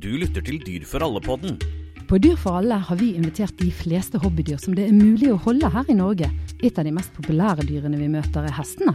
[0.00, 1.58] Du lytter til Dyr for alle-podden.
[2.08, 5.40] På Dyr for alle har vi invitert de fleste hobbydyr som det er mulig å
[5.44, 6.30] holde her i Norge.
[6.64, 8.94] Et av de mest populære dyrene vi møter er hestene.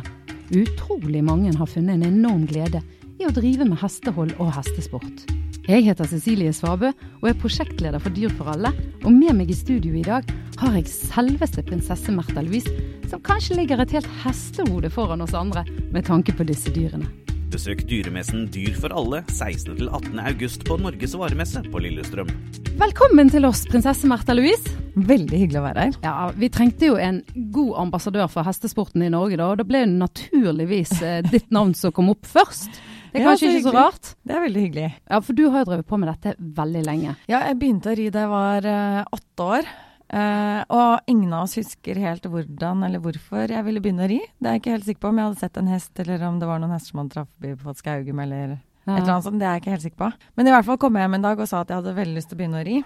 [0.58, 2.82] Utrolig mange har funnet en enorm glede
[3.22, 5.28] i å drive med hestehold og hestesport.
[5.68, 8.74] Jeg heter Cecilie Svabø og er prosjektleder for Dyr for alle.
[9.04, 10.26] Og med meg i studio i dag
[10.64, 12.74] har jeg selveste prinsesse Märtha Louise,
[13.12, 17.12] som kanskje ligger et helt hestehode foran oss andre med tanke på disse dyrene.
[17.48, 19.78] Besøk dyremessen Dyr for alle 16.
[19.80, 20.20] til 18.
[20.20, 22.30] august på Norges varemesse på Lillestrøm.
[22.78, 24.74] Velkommen til oss, prinsesse Märtha Louise.
[24.98, 25.96] Veldig hyggelig å være her.
[26.04, 27.22] Ja, Vi trengte jo en
[27.56, 29.48] god ambassadør for hestesporten i Norge, da.
[29.54, 32.82] Og da ble det naturligvis eh, ditt navn som kom opp først.
[33.14, 34.12] Det er Ja, kanskje ikke så rart?
[34.28, 34.88] Det er veldig hyggelig.
[35.08, 37.16] Ja, For du har jo drevet på med dette veldig lenge.
[37.32, 39.76] Ja, jeg begynte å ri da jeg var eh, åtte år.
[40.10, 44.20] Eh, og ingen av oss husker helt hvordan eller hvorfor jeg ville begynne å ri.
[44.40, 46.40] Det er jeg ikke helt sikker på om jeg hadde sett en hest, eller om
[46.40, 49.40] det var noen hester som hadde traff forbi på Skaugum, eller et eller annet sånt.
[49.40, 50.12] Det er jeg ikke helt sikker på.
[50.40, 52.16] Men i hvert fall kom jeg hjem en dag og sa at jeg hadde veldig
[52.16, 52.78] lyst til å begynne å ri.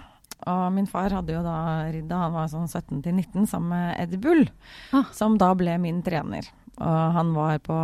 [0.50, 1.56] Og min far hadde jo da
[1.92, 4.48] ridd da han var sånn 17 til 19 sammen med Eddie Bull,
[4.92, 5.04] Ah.
[5.14, 6.48] som da ble min trener.
[6.82, 7.76] Og han var på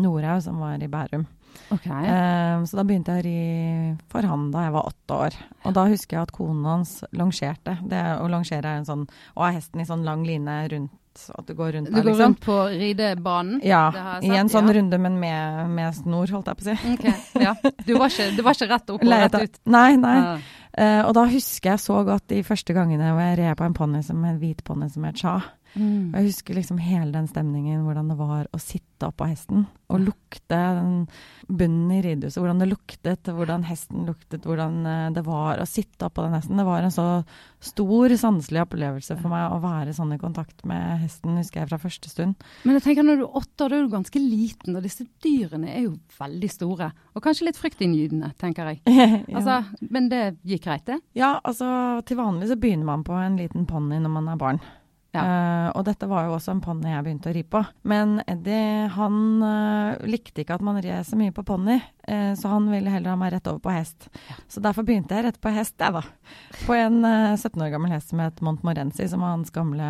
[0.00, 1.26] Norhaug, som var i Bærum.
[1.74, 1.86] Ok.
[1.86, 5.40] Eh, så da begynte jeg å ri for han da jeg var åtte år.
[5.68, 7.78] Og da husker jeg at konen hans longerte.
[7.88, 11.48] Det å longere er en sånn Å ha hesten i sånn lang line rundt At
[11.48, 12.22] du går rundt Du går liksom.
[12.22, 13.58] rundt på ridebanen?
[13.66, 13.88] Ja,
[14.22, 14.76] i en sånn ja.
[14.78, 16.94] runde, men med, med snor, holdt jeg på å si.
[16.94, 17.56] Okay, ja.
[17.84, 19.60] Du var ikke, du var ikke rett opp og rett ut?
[19.66, 20.16] Nei, nei.
[20.22, 20.38] Ja.
[20.78, 23.74] Uh, og da husker jeg så godt de første gangene hvor jeg red på en
[23.74, 25.40] ponni som en hvit ponni som het Sha.
[25.78, 26.14] Mm.
[26.14, 30.56] Jeg husker liksom hele den stemningen, hvordan det var å sitte oppå hesten og lukte
[30.76, 31.06] den
[31.48, 32.40] bunnen i ridehuset.
[32.42, 36.60] Hvordan det luktet, hvordan hesten luktet, hvordan eh, det var å sitte oppå den hesten.
[36.60, 37.06] Det var en så
[37.64, 41.80] stor sanselig opplevelse for meg å være sånn i kontakt med hesten, husker jeg fra
[41.80, 42.44] første stund.
[42.68, 45.08] Men jeg tenker når du er åtte år, da er du ganske liten, og disse
[45.24, 46.90] dyrene er jo veldig store.
[47.16, 48.82] Og kanskje litt fryktinngytende, tenker jeg.
[48.98, 49.38] ja.
[49.40, 51.00] Altså, men det gikk greit, det?
[51.16, 51.68] ja, altså
[52.06, 54.60] til vanlig så begynner man på en liten ponni når man er barn.
[55.16, 55.22] Ja.
[55.24, 57.62] Uh, og dette var jo også en ponni jeg begynte å ri på.
[57.88, 61.78] Men Eddie han uh, likte ikke at man red så mye på ponni,
[62.10, 64.10] uh, så han ville heller ha meg rett over på hest.
[64.52, 66.04] Så derfor begynte jeg rett på hest, jeg da.
[66.66, 69.88] På en eh, 17 år gammel hest som het Montmorency, som var hans gamle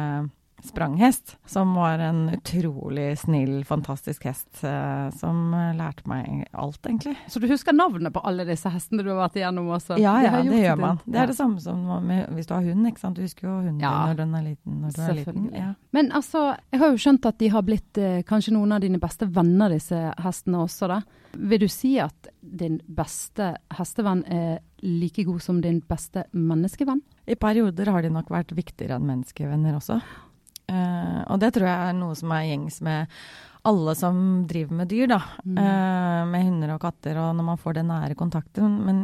[0.65, 1.37] spranghest.
[1.47, 7.15] Som var en utrolig snill, fantastisk hest, eh, som eh, lærte meg alt, egentlig.
[7.31, 9.99] Så du husker navnet på alle disse hestene du har vært igjennom også?
[10.01, 11.01] Ja, ja, har det gjør man.
[11.07, 13.17] Det er det samme som med, hvis du har hund, ikke sant.
[13.19, 13.95] Du husker jo hunden Ja.
[14.09, 14.81] når den er liten.
[14.83, 15.51] Når du er liten.
[15.55, 15.71] Ja.
[15.93, 18.99] Men altså, jeg har jo skjønt at de har blitt eh, kanskje noen av dine
[19.03, 21.01] beste venner, disse hestene også, da.
[21.39, 27.03] Vil du si at din beste hestevenn er like god som din beste menneskevenn?
[27.29, 29.99] I perioder har de nok vært viktigere enn menneskevenner også.
[30.69, 33.21] Eh, og det tror jeg er noe som er gjengs med
[33.69, 34.19] alle som
[34.49, 35.19] driver med dyr, da.
[35.45, 35.59] Mm.
[35.59, 38.79] Uh, med hunder og katter, og når man får den nære kontakten.
[38.87, 39.03] Men,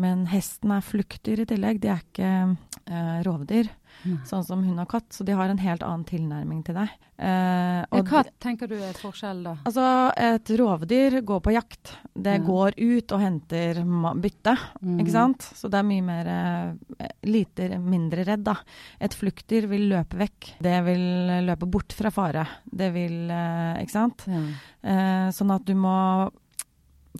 [0.00, 1.82] men hesten er fluktdyr i tillegg.
[1.82, 3.70] De er ikke uh, rovdyr,
[4.06, 4.20] Nei.
[4.28, 5.08] sånn som hund og katt.
[5.14, 6.92] Så de har en helt annen tilnærming til deg.
[7.16, 9.54] Eh, hva tenker du er forskjell, da?
[9.68, 9.84] Altså,
[10.20, 11.94] et rovdyr går på jakt.
[12.12, 12.46] Det mm.
[12.46, 13.80] går ut og henter
[14.22, 14.96] bytte, mm.
[15.00, 15.48] ikke sant?
[15.56, 18.58] Så det er mye mer eh, lite mindre redd, da.
[19.00, 20.56] Et fluktdyr vil løpe vekk.
[20.62, 21.06] Det vil
[21.48, 22.46] løpe bort fra fare.
[22.64, 24.26] Det vil eh, Ikke sant?
[24.28, 25.96] Eh, sånn at du må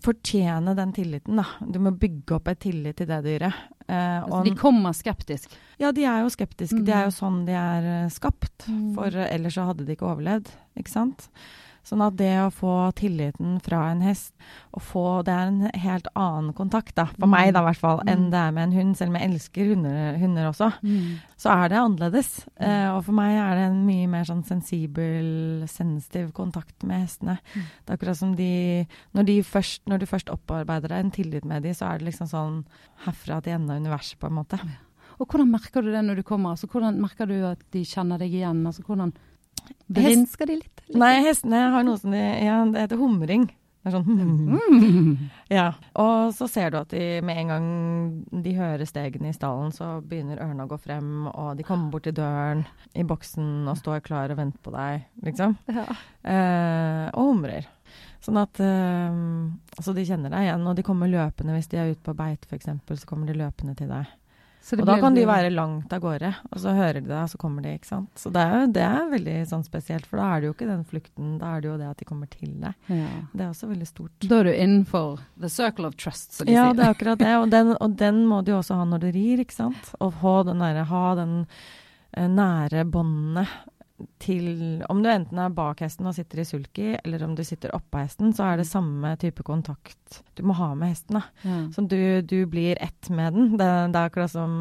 [0.02, 1.44] fortjene den tilliten, da.
[1.60, 3.54] Du må bygge opp et tillit til det dyret.
[3.88, 5.48] Eh, Altså, de kommer skeptisk.
[5.78, 6.84] ja, de er jo skeptiske.
[6.84, 6.98] De Mm.
[6.98, 8.66] er jo sånn de er eh, skapt.
[8.94, 10.48] For eh, ellers så hadde de ikke overlevd,
[10.78, 11.28] ikke sant?
[11.86, 14.32] Sånn at det å få tilliten fra en hest,
[14.74, 17.30] og få Det er en helt annen kontakt, da, for Mm.
[17.30, 18.30] meg da i hvert fall, enn Mm.
[18.30, 18.96] det er med en hund.
[18.96, 21.18] Selv om jeg elsker hunder, hunder også, Mm.
[21.38, 22.46] så er det annerledes.
[22.58, 27.38] Eh, og for meg er det en mye mer sånn sensibel, sensitiv kontakt med hestene.
[27.54, 27.62] Mm.
[27.86, 31.44] Det er akkurat som de Når, de først, når du først opparbeider deg en tillit
[31.44, 32.64] med de, så er det liksom sånn
[33.06, 34.60] herfra til enden av universet, på en måte.
[35.18, 36.50] Og hvordan merker du det når du kommer?
[36.50, 38.66] Altså, hvordan merker du at de kjenner deg igjen?
[38.66, 39.12] Altså, hvordan
[39.86, 40.82] Vrinsker de litt?
[40.86, 40.98] litt?
[40.98, 43.48] Nei, hestene har noe som de Ja, det heter humring.
[43.86, 45.26] Det er sånn hmm.
[45.54, 45.68] Ja.
[46.02, 47.68] Og så ser du at de med en gang
[48.42, 52.08] de hører stegene i stallen, så begynner ørene å gå frem, og de kommer bort
[52.08, 52.64] til døren
[52.98, 55.54] i boksen og står klar og venter på deg, liksom.
[55.70, 55.86] Ja.
[56.26, 57.70] Eh, og humrer.
[58.26, 59.22] Sånn at eh,
[59.78, 62.42] Så de kjenner deg igjen, og de kommer løpende hvis de er ute på beit,
[62.50, 64.10] f.eks., så kommer de løpende til deg.
[64.72, 67.38] Og da kan de være langt av gårde, og så hører de deg, og så
[67.38, 68.10] kommer de, ikke sant.
[68.18, 70.66] Så det er, jo- det er veldig sånn spesielt, for da er det jo ikke
[70.72, 72.74] den flukten, da er det jo det at de kommer til deg.
[72.88, 73.06] ja.
[73.32, 74.10] Det er også veldig stort.
[74.26, 76.74] Da er du innenfor the circle of trust, som de Ja, sier.
[76.74, 79.10] det er akkurat det, og den, og den må du jo også ha når du
[79.12, 79.94] rir, ikke sant.
[80.00, 81.46] Og ha den, derre- ha den
[82.16, 83.46] eh, nære båndene
[84.20, 87.72] til Om du enten er bak hesten og sitter i sulky, eller om du sitter
[87.76, 91.18] oppå hesten, så er det samme type kontakt du må ha med hesten.
[91.42, 91.56] Ja.
[91.72, 93.48] Så du, du blir ett med den.
[93.56, 94.58] Det, det er akkurat som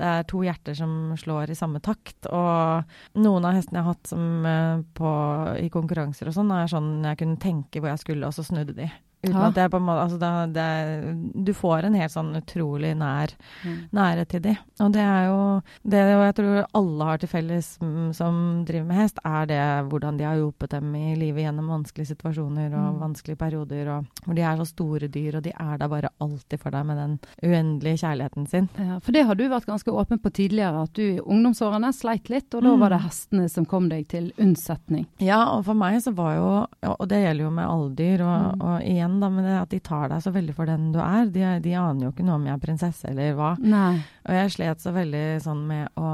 [0.00, 2.26] det er to hjerter som slår i samme takt.
[2.26, 5.14] Og noen av hestene jeg har hatt som, eh, på,
[5.62, 8.76] i konkurranser og sånn, er sånn jeg kunne tenke hvor jeg skulle, og så snudde
[8.76, 8.90] de.
[9.24, 9.46] Uten Ja.
[9.48, 13.30] at jeg på en måte Altså, det, det, du får en helt sånn utrolig nær
[13.64, 13.88] Mm.
[13.92, 14.58] nærhet til de.
[14.80, 18.96] Og det er jo det jeg tror alle har til felles mm, som driver med
[18.96, 19.60] hest, er det
[19.90, 23.00] hvordan de har hjulpet dem i livet gjennom vanskelige situasjoner og Mm.
[23.00, 26.58] vanskelige perioder, og hvor de er så store dyr, og de er der bare alltid
[26.58, 28.68] for deg med den uendelige kjærligheten sin.
[28.78, 32.28] Ja, for det har du vært ganske åpen på tidligere, at du i ungdomsårene sleit
[32.28, 32.80] litt, og da Mm.
[32.80, 35.06] var det hestene som kom deg til unnsetning.
[35.20, 38.56] Ja, og for meg så var jo Og det gjelder jo med alle dyr, og,
[38.56, 38.60] Mm.
[38.62, 41.26] og igjen da med det at de tar deg så veldig for den du er.
[41.32, 43.52] De, de aner jo ikke noe om jeg er prinsesse eller hva.
[43.60, 43.98] Nei.
[44.28, 46.08] Og jeg slet så veldig sånn med å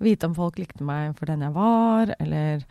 [0.00, 2.64] vite om folk likte meg for den jeg var, eller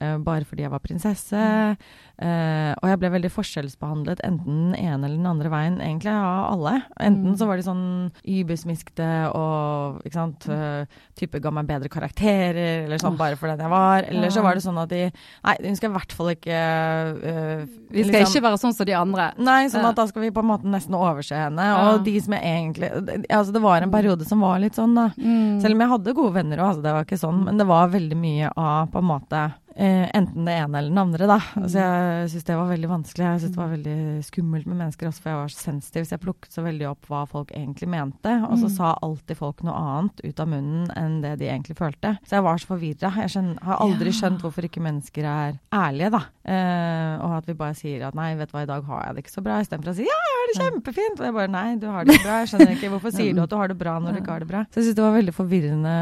[0.00, 1.76] bare fordi jeg var prinsesse.
[2.16, 6.46] Uh, og jeg ble veldig forskjellsbehandlet enten den ene eller den andre veien, egentlig av
[6.54, 6.78] alle.
[6.96, 7.36] Enten Mm.
[7.36, 7.82] så var de sånn
[8.24, 10.86] ybesmiskede og ikke sant, uh,
[11.18, 13.20] type ga meg bedre karakterer, eller sånn oh.
[13.20, 14.06] bare for den jeg var.
[14.08, 15.02] Eller så var det sånn at de
[15.44, 18.86] Nei, hun skal i hvert fall ikke uh, Vi skal liksom- ikke være sånn som
[18.86, 19.32] de andre.
[19.36, 19.90] Nei, sånn Ja.
[19.90, 21.60] at da skal vi på en måte nesten overse henne.
[21.60, 21.92] Ja.
[21.92, 22.90] Og de som er egentlig
[23.28, 25.10] Altså, det var en periode som var litt sånn, da.
[25.18, 25.60] Mm.
[25.60, 27.44] Selv om jeg hadde gode venner òg, altså, det var ikke sånn.
[27.44, 30.98] Men det var veldig mye av på en måte eh, enten det ene eller den
[31.02, 31.36] andre, da.
[31.54, 31.62] Mm.
[31.62, 33.24] Altså, jeg syns det var veldig vanskelig.
[33.26, 36.06] Jeg syns det var veldig skummelt med mennesker også, for jeg var så sensitiv.
[36.08, 38.32] Så jeg plukket så veldig opp hva folk egentlig mente.
[38.48, 38.76] Og så Mm.
[38.76, 42.16] sa alltid folk noe annet ut av munnen enn det de egentlig følte.
[42.26, 43.12] Så jeg var så forvirra.
[43.16, 44.16] Jeg skjønner, har aldri Ja.
[44.20, 46.22] skjønt hvorfor ikke mennesker er ærlige, da.
[46.46, 49.14] Eh, og at vi bare sier at nei, vet du hva, i dag har jeg
[49.16, 51.20] det ikke så bra, istedenfor å si ja, jeg har det kjempefint.
[51.20, 52.38] Og jeg bare nei, du har det ikke bra.
[52.44, 54.40] Jeg skjønner ikke hvorfor sier du at du har det bra når du ikke har
[54.40, 54.64] det bra.
[54.70, 55.94] Så jeg syns det var veldig forvirrende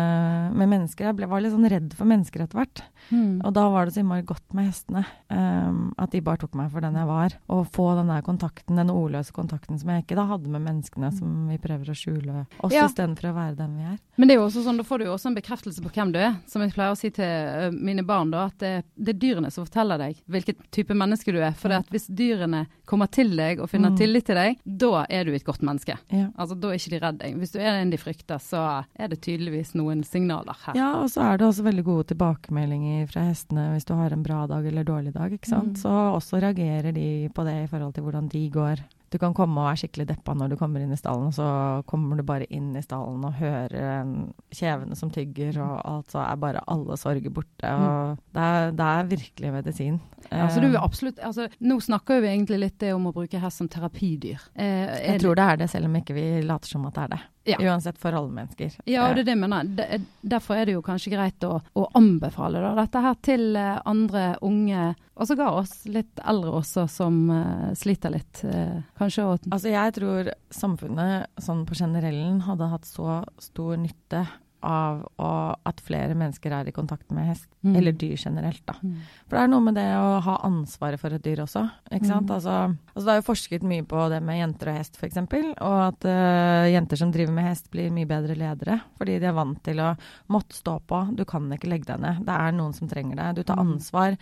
[0.54, 1.04] med mennesker.
[1.10, 2.82] Jeg ble, var litt sånn redd for mennesker etter hvert.
[3.10, 3.40] Mm.
[3.44, 5.04] Og da var det så innmari godt med hestene.
[5.30, 7.34] um, at de bare tok meg for den jeg var.
[7.50, 11.10] Og få den der kontakten, den ordløse kontakten som jeg ikke da hadde med menneskene
[11.16, 12.86] som vi prøver å skjule oss Ja.
[12.86, 13.98] istedenfor å være den vi er.
[14.16, 16.12] Men det er jo også sånn, da får du jo også en bekreftelse på hvem
[16.12, 16.36] du er.
[16.46, 19.50] Som jeg pleier å si til ø, mine barn, da, at det, det er dyrene
[19.50, 21.52] som forteller deg hvilken type menneske du er.
[21.58, 23.96] For hvis dyrene kommer til deg og finner Mm.
[23.98, 25.98] tillit til deg, da er du et godt menneske.
[26.10, 26.28] Ja.
[26.38, 27.34] Altså, Da er ikke de redd deg.
[27.36, 30.74] Hvis du er en de frykter, så er det tydeligvis noen signaler her.
[30.74, 34.24] Ja, og så er det også veldig gode tilbakemeldinger fra hestene hvis du har en
[34.24, 35.76] bra dag eller dårlig dag, ikke sant.
[35.76, 35.80] Mm.
[35.84, 38.84] Så også reagerer de på det i forhold til hvordan de går.
[39.14, 41.48] Du kan komme og være skikkelig deppa når du kommer inn i stallen, og så
[41.86, 44.08] kommer du bare inn i stallen og hører
[44.50, 47.70] kjevene som tygger, og alt så er bare alle sorger borte.
[47.70, 50.00] Og det, er, det er virkelig medisin.
[50.24, 50.32] Mm.
[50.32, 53.38] Ja, så du Eh, absolutt, altså, nå snakker vi egentlig litt det om å bruke
[53.38, 54.42] hest som terapidyr.
[54.54, 57.14] Eh, jeg tror det er det, selv om ikke vi later som at det er
[57.14, 57.22] det.
[57.44, 57.58] Ja.
[57.60, 58.72] Uansett for alle mennesker.
[58.88, 59.66] Ja, og det er det jeg mener.
[59.84, 63.80] Er- Derfor er det jo kanskje greit å, å anbefale da, dette her til eh,
[63.84, 68.40] andre unge, og sågar oss litt eldre også, som uh, sliter litt.
[68.42, 74.24] Uh, kanskje å Altså jeg tror samfunnet sånn på generellen hadde hatt så stor nytte
[74.64, 75.28] av å,
[75.68, 77.76] at flere mennesker er i kontakt med hest, Mm.
[77.78, 78.74] eller dyr generelt, da.
[78.84, 78.96] Mm.
[79.26, 82.28] For det er noe med det å ha ansvaret for et dyr også, ikke sant.
[82.28, 82.34] Mm.
[82.34, 82.56] Altså,
[82.92, 85.16] altså det er jo forsket mye på det med jenter og hest, f.eks.,
[85.64, 89.32] og at uh, jenter som driver med hest, blir mye bedre ledere, fordi de er
[89.38, 89.94] vant til å
[90.28, 91.00] måtte stå på.
[91.16, 92.20] Du kan ikke legge deg ned.
[92.26, 93.34] Det er noen som trenger deg.
[93.36, 93.74] Du tar Mm.
[93.78, 94.18] ansvar,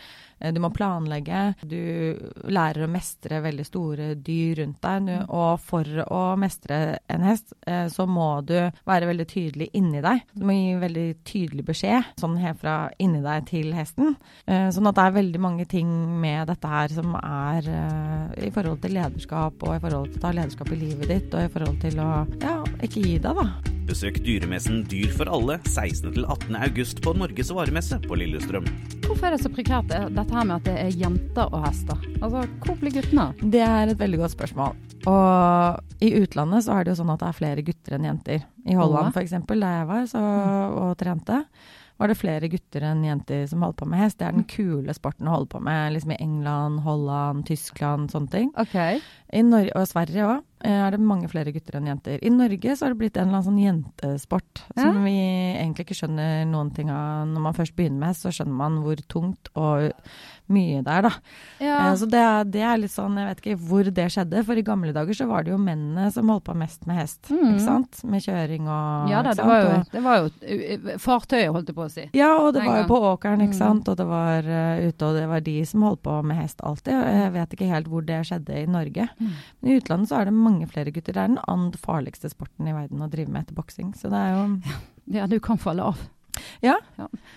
[0.50, 1.78] du må planlegge, du
[2.50, 5.10] lærer å mestre veldig store dyr rundt deg.
[5.28, 8.56] Og for å mestre en hest, eh, så må du
[8.88, 10.24] være veldig tydelig inni deg.
[10.34, 14.16] Du må gi veldig tydelig beskjed, sånn herfra inni deg til hesten.
[14.46, 15.90] Eh, sånn at det er veldig mange ting
[16.22, 20.26] med dette her som er eh, i forhold til lederskap, og i forhold til å
[20.26, 22.10] ta lederskap i livet ditt, og i forhold til å
[22.42, 23.81] ja, ikke gi deg, da.
[23.92, 26.54] Besøk dyremessen Dyr for alle 16.-18.
[26.56, 28.64] august på Norges varemesse på Lillestrøm.
[29.04, 31.98] Hvorfor er det så prekært dette her med at det er jenter og hester?
[32.22, 33.42] Altså, hvor blir guttene av?
[33.52, 34.78] Det er et veldig godt spørsmål.
[35.12, 38.48] Og i utlandet så er det jo sånn at det er flere gutter enn jenter.
[38.64, 40.24] I Holland f.eks., der jeg var så,
[40.86, 41.42] og trente,
[42.02, 44.18] var det flere gutter enn jenter som holdt på med hest.
[44.18, 48.32] Det er den kule sporten å holde på med, liksom i England, Holland, Tyskland, sånne
[48.32, 48.48] ting.
[48.58, 48.98] Okay.
[49.32, 52.18] Og Sverige òg er det mange flere gutter enn jenter.
[52.22, 55.98] I Norge så har det blitt en eller annen sånn jentesport som vi egentlig ikke
[56.02, 57.24] skjønner noen ting av.
[57.30, 59.88] Når man først begynner med hest, så skjønner man hvor tungt og
[60.52, 61.10] mye det er, da.
[61.60, 61.76] Ja.
[61.90, 64.62] Eh, Så det det er litt sånn, jeg vet ikke hvor det skjedde, for i
[64.66, 67.54] gamle dager så var det jo mennene som holdt på mest med hest, Mm.
[67.54, 68.04] ikke sant?
[68.04, 69.82] Med kjøring og ja da, det var jo?
[69.92, 72.04] Det var jo fartøyet, holdt jeg på å si.
[72.14, 73.58] ja, og det var jo på åkeren, ikke Mm.
[73.58, 76.60] sant, og det var uh, ute, og det var de som holdt på med hest
[76.62, 76.94] alltid.
[76.94, 79.08] og Jeg vet ikke helt hvor det skjedde i Norge.
[79.20, 79.30] Mm.
[79.62, 81.12] Men i utlandet så er det mange flere gutter.
[81.12, 84.18] Det er den andre farligste sporten i verden å drive med etter boksing, så det
[84.18, 84.62] er jo
[85.12, 85.98] Ja, du kan falle av.
[86.64, 86.76] Ja.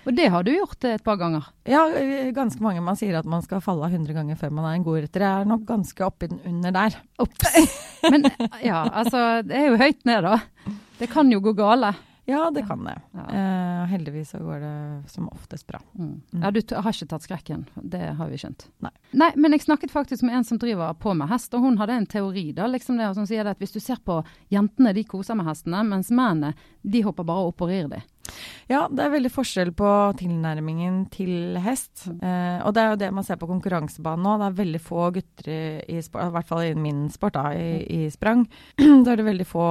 [0.05, 1.47] Og det har du gjort et par ganger.
[1.67, 2.83] Ja, eh, ganske mange.
[2.85, 5.25] Man sier at man skal falle av 100 ganger før man er en god rytter.
[5.25, 6.97] Jeg er nok ganske oppi den under der.
[7.19, 7.69] Ops.
[8.11, 8.27] Men
[8.63, 10.75] ja, altså, det er jo høyt ned, da.
[10.99, 11.95] Det kan jo gå gale.
[12.25, 13.01] Ja, det kan det.
[13.13, 13.25] Ja.
[13.29, 15.79] Eh, heldigvis så går det som oftest bra.
[15.93, 16.21] Mm.
[16.33, 16.41] Mm.
[16.41, 17.65] Ja, du har ikke tatt skrekken.
[17.75, 18.65] Det har vi skjønt.
[18.81, 18.89] Nei.
[19.13, 21.99] Nei, men jeg snakket faktisk med en som driver på med hest, og hun hadde
[21.99, 25.37] en teori da, liksom det, som sier at hvis du ser på jentene, de koser
[25.37, 28.01] med hestene, mens mennene, de hopper bare opp og rir de.
[28.65, 32.07] Ja, det er veldig forskjell på tilnærmingen til hest.
[32.09, 34.35] Eh, og det er jo det man ser på konkurransebanen nå.
[34.41, 35.59] Det er veldig få gutter i,
[35.93, 38.45] i sport, i hvert fall i min sport, da, i, i sprang.
[39.05, 39.65] da er det veldig få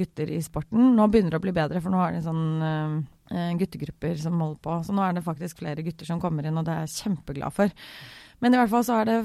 [0.00, 0.94] gutter i sporten.
[0.96, 4.64] Nå begynner det å bli bedre, for nå er det sånn eh, guttegrupper som holder
[4.64, 4.78] på.
[4.88, 7.56] Så nå er det faktisk flere gutter som kommer inn, og det er jeg kjempeglad
[7.56, 7.76] for.
[8.40, 9.16] Men i hvert fall så er det,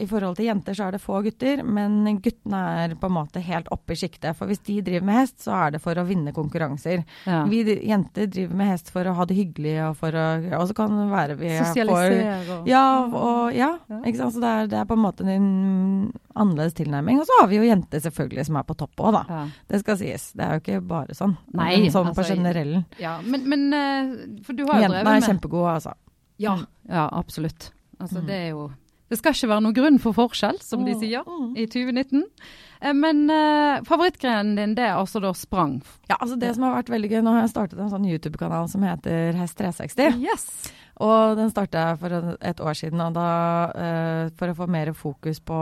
[0.00, 3.42] i forhold til jenter så er det få gutter, men guttene er på en måte
[3.44, 4.36] helt oppe i sjiktet.
[4.38, 7.02] For hvis de driver med hest, så er det for å vinne konkurranser.
[7.28, 7.42] Ja.
[7.50, 10.28] Vi jenter driver med hest for å ha det hyggelig, og for å
[10.62, 13.70] Og så kan det være vi Sosialisere og ja, og ja.
[14.00, 14.36] Ikke sant?
[14.36, 15.50] Så det er, det er på en måte en
[16.32, 17.20] annerledes tilnærming.
[17.20, 19.22] Og så har vi jo jenter selvfølgelig som er på topp òg, da.
[19.28, 19.42] ja.
[19.68, 20.30] Det skal sies.
[20.38, 21.36] Det er jo ikke bare sånn.
[21.52, 22.86] Nei, Men sånn på altså, generellen.
[23.02, 25.96] ja, men, men eh, For du har jo drevet med Jentene er kjempegode, altså.
[26.42, 26.56] Ja,
[26.88, 27.70] ja absolutt.
[28.02, 28.26] Altså, Mm.
[28.26, 28.70] det er jo
[29.12, 31.50] Det skal ikke være noen grunn for forskjell, som de sier, Mm.
[31.56, 32.22] i 2019.
[32.80, 35.82] Eh, Men uh, favorittgrenen din, det er altså da sprang.
[36.08, 38.70] Ja, altså det som har vært veldig gøy, nå har jeg startet en sånn YouTube-kanal
[38.70, 40.16] som heter Hest 360.
[40.22, 40.72] Yes!
[40.96, 43.28] Og den starta jeg for et år siden, og da,
[43.76, 45.60] uh, for å få mer fokus på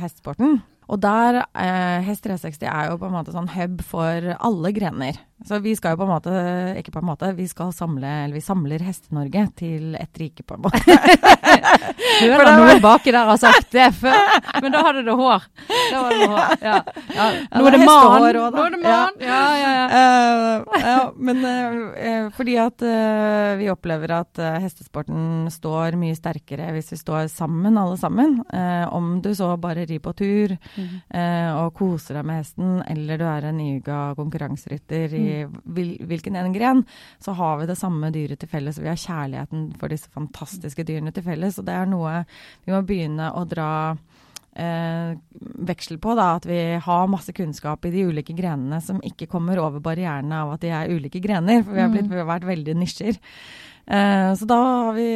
[0.00, 0.62] hestesporten.
[0.88, 5.16] Og der, eh, Hest 360 er jo på en måte sånn hub for alle grener.
[5.44, 6.32] Så vi skal jo på en måte,
[6.80, 10.54] ikke på en måte, vi skal samle, eller vi samler Heste-Norge til ett rike, på
[10.56, 10.80] en måte.
[12.22, 14.16] Hører var- noen baki der har sagt det før,
[14.62, 15.44] men da hadde det hår.
[15.90, 16.54] Da var det hår.
[16.62, 16.76] Ja.
[17.16, 17.26] Ja.
[17.52, 18.16] Nå det er det mann.
[18.22, 19.18] Nå er det mann.
[19.20, 20.80] Ja, ja, ja.
[20.86, 20.96] Ja,
[21.28, 21.76] men eh,
[22.06, 22.86] eh, fordi at
[23.60, 28.38] vi opplever at hestesporten står mye sterkere hvis vi står sammen, alle sammen.
[28.92, 33.26] Om du så bare rir på tur eh, og koser deg med hesten, eller du
[33.28, 35.26] er en nyuga konkurranserytter i
[35.76, 36.84] vil, hvilken en gren,
[37.22, 38.80] så har vi det samme dyret til felles.
[38.82, 41.58] Vi har kjærligheten for disse fantastiske dyrene til felles.
[41.60, 42.22] Og det er noe
[42.64, 43.70] vi må begynne å dra
[44.56, 45.16] eh,
[45.70, 46.14] veksel på.
[46.18, 50.42] Da, at vi har masse kunnskap i de ulike grenene som ikke kommer over barrierene
[50.42, 51.62] av at de er ulike grener.
[51.62, 53.20] For vi har, blitt, vi har vært veldig nisjer.
[53.86, 55.10] Eh, så da har vi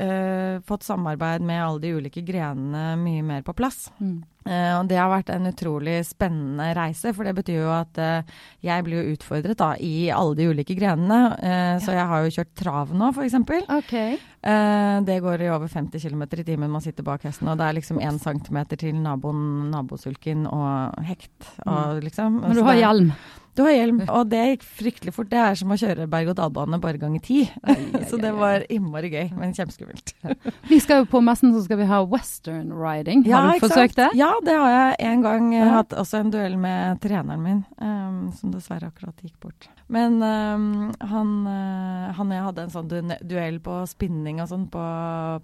[0.00, 3.90] eh, fått samarbeid med alle de ulike grenene mye mer på plass.
[3.98, 4.22] Mm.
[4.44, 8.34] Eh, og det har vært en utrolig spennende reise, for det betyr jo at eh,
[8.66, 11.20] jeg blir jo utfordret da i alle de ulike grenene.
[11.40, 13.38] Eh, Så jeg har jo kjørt trav nå, f.eks.
[13.80, 14.18] Okay.
[15.04, 17.78] Det går i over 50 km i timen man sitter bak hesten, og det er
[17.78, 21.48] liksom én centimeter til naboen, nabosulken og hekt.
[21.64, 23.14] Og liksom, Men du har hjelm.
[23.54, 25.28] Du har hjelm, og det gikk fryktelig fort.
[25.30, 27.44] Det er som å kjøre berg-og-dal-bane bare ganger ti.
[28.10, 30.14] Så det var innmari gøy, men kjempeskummelt.
[30.66, 33.22] Vi skal jo på messen, så skal vi ha western riding.
[33.30, 34.08] Har du forsøkt det?
[34.18, 35.52] Ja, det har jeg en gang.
[35.54, 35.68] Ja.
[35.78, 39.68] hatt også en duell med treneren min, um, som dessverre akkurat gikk bort.
[39.92, 44.48] Men um, han, uh, han og jeg hadde en sånn du duell på spinning og
[44.50, 44.84] sånn på,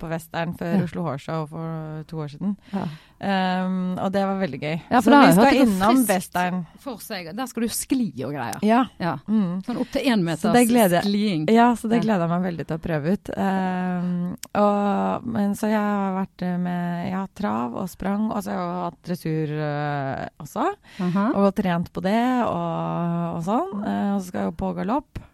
[0.00, 0.84] på Western før Ja.
[0.86, 2.56] Oslo Hårshow for to år siden.
[2.72, 2.86] Ja.
[3.20, 4.76] Um, og det var veldig gøy.
[4.88, 6.04] Ja, for Så vi skal innom.
[6.08, 6.62] Western.
[6.80, 7.28] For seg.
[7.36, 8.58] Der skal du skli og greier.
[8.66, 8.80] Ja.
[9.02, 9.14] Ja.
[9.28, 9.60] Mm.
[9.66, 11.46] Sånn opp til én Så meters skliing.
[11.52, 13.32] Ja, så det gleder jeg meg veldig til å prøve ut.
[13.36, 18.54] Uh, og, men så jeg har vært med Jeg har trav og sprang, og så
[18.54, 20.68] har jeg hatt dressur uh, også.
[21.08, 21.26] Aha.
[21.40, 23.74] Og trent på det og, og sånn.
[23.84, 25.26] Uh, og så skal jeg jo på galopp.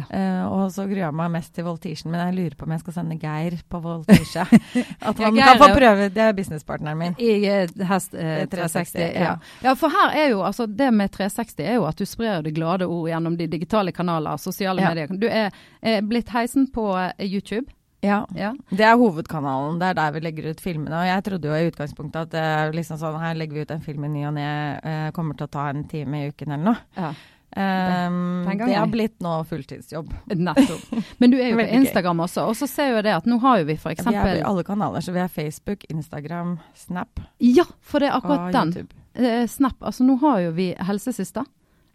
[0.00, 0.20] Ja.
[0.44, 2.82] Uh, og så gruer jeg meg mest til voltisjen, men jeg lurer på om jeg
[2.84, 4.46] skal sende Geir på voltisje.
[5.08, 6.08] At han ja, kan få prøve.
[6.14, 7.18] Det er businesspartneren min.
[7.20, 9.34] I uh, hest uh, 360, 360, ja.
[9.64, 9.74] ja.
[9.78, 12.88] For her er jo, altså det med 360 er jo at du sprer det glade
[12.88, 15.12] ord gjennom de digitale kanaler, sosiale medier.
[15.20, 15.52] Du er,
[15.82, 17.70] er blitt heisen på eh, YouTube.
[18.00, 18.22] Ja.
[18.36, 18.54] Ja.
[18.70, 19.80] Det er hovedkanalen.
[19.80, 21.02] Det er der vi legger ut filmene.
[21.02, 24.06] Og jeg trodde jo i utgangspunktet at liksom sånn, her legger vi ut en film
[24.08, 24.46] i ny og ne,
[24.80, 26.88] eh, kommer til å ta en time i uken eller noe.
[26.96, 27.12] ja.
[27.56, 30.12] Um, det har blitt nå fulltidsjobb.
[30.38, 30.92] Nettopp.
[31.18, 32.24] Men du er jo på Instagram gøy.
[32.28, 34.44] Også, og så ser jo det at nå har jo vi for Vi er i
[34.46, 38.86] alle kanaler, så vi har Facebook, Instagram, Snap Ja, for det er akkurat den.
[39.18, 39.80] Eh, Snap.
[39.82, 41.48] Altså nå har jo vi helsesøster.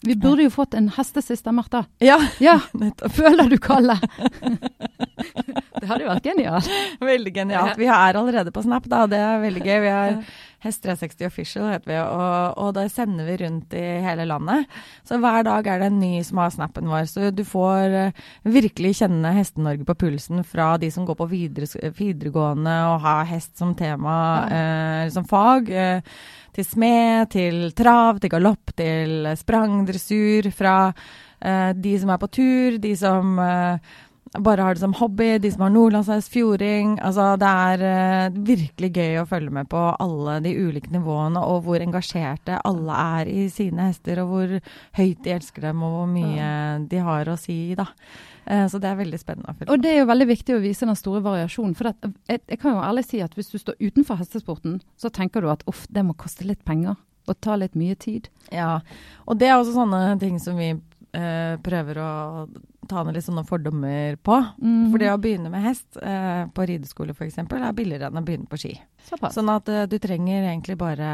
[0.06, 1.86] Vi burde jo fått en hestesøster, Martha.
[2.04, 2.60] Ja, Ja,
[3.16, 3.96] føler du Kalle?
[5.80, 6.68] det hadde jo vært genialt.
[7.02, 7.80] Veldig genialt.
[7.80, 9.06] Vi er allerede på Snap, da.
[9.10, 9.80] Det er veldig gøy.
[9.86, 10.20] Vi har
[10.66, 14.72] Hest 360 Official, heter vi, og, og da sender vi rundt i hele landet.
[15.06, 17.06] Så hver dag er det en ny som har snappen vår.
[17.12, 21.92] Så du får eh, virkelig kjenne Heste-Norge på pulsen fra de som går på videre,
[21.96, 24.18] videregående og har hest som tema,
[24.50, 25.70] eh, som fag.
[25.70, 26.18] Eh,
[26.56, 30.48] til smed, til trav, til galopp, til sprang, dressur.
[30.56, 33.96] Fra eh, de som er på tur, de som eh,
[34.44, 36.98] bare har det som hobby, de som har nordlandshest, fjording.
[37.06, 41.65] Altså, det er uh, virkelig gøy å følge med på alle de ulike nivåene, og
[41.65, 44.56] hvor engasjerte alle er i sine hester, og hvor
[45.00, 46.54] høyt de elsker dem, og hvor mye
[46.92, 47.89] de har å si, da.
[48.46, 50.62] Eh, så det er veldig spennende å følge Og det er jo veldig viktig å
[50.62, 51.74] vise den store variasjonen.
[51.77, 55.10] For det, jeg, jeg kan jo ærlig si at hvis du står utenfor hestesporten, så
[55.13, 57.00] tenker du at uff, det må koste litt penger.
[57.25, 58.30] Og ta litt mye tid.
[58.54, 58.84] Ja,
[59.25, 62.12] og det er også sånne ting som vi eh, prøver å
[62.89, 64.38] ta ned litt sånne fordommer på.
[64.62, 64.89] Mhm.
[64.92, 67.39] For det å begynne med hest eh, på rideskole f.eks.
[67.44, 68.74] er billigere enn å begynne på ski.
[69.06, 69.36] Såpass.
[69.38, 71.08] Sånn at eh, du trenger egentlig bare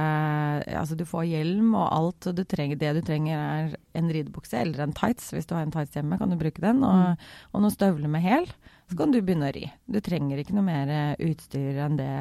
[0.64, 2.28] Altså du får hjelm og alt.
[2.30, 5.32] Og du trenger, det du trenger er en ridebukse eller en tights.
[5.36, 6.84] Hvis du har en tights hjemme, kan du bruke den.
[6.88, 8.48] Og, og noen støvler med hæl.
[8.92, 9.68] Så kan du begynne å ri.
[9.88, 12.12] Du trenger ikke noe mer eh, utstyr enn det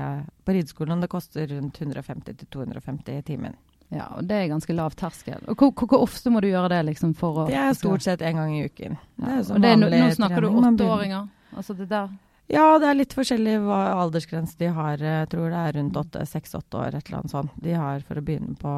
[0.47, 1.03] på rideskolen.
[1.03, 3.59] Det koster rundt 150-250 i timen.
[3.91, 5.41] Ja, og det er ganske lav terskel.
[5.51, 8.23] Og hvor, hvor, ofte må du gjøre det liksom for å Det er stort sett
[8.23, 8.99] en gang i uken.
[9.19, 10.77] Det er jo som det er, nå, snakker du trening.
[10.79, 11.25] Åtteåringer.
[11.57, 12.13] Altså det der.
[12.51, 14.99] Ja, det er litt forskjellig hva aldersgrense de har.
[14.99, 17.53] Jeg tror det er rundt åtte, seks-åtte år, et eller annet sånt.
[17.63, 18.73] De har for å begynne på